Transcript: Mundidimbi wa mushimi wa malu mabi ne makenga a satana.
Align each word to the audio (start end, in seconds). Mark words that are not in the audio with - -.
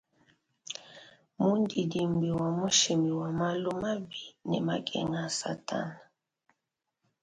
Mundidimbi 1.39 2.29
wa 2.39 2.49
mushimi 2.57 3.11
wa 3.21 3.29
malu 3.39 3.69
mabi 3.81 4.21
ne 4.47 4.59
makenga 4.67 5.19
a 5.27 5.33
satana. 5.39 5.97